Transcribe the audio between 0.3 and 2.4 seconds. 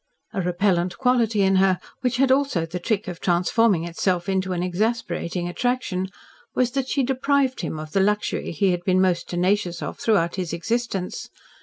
A repellent quality in her which had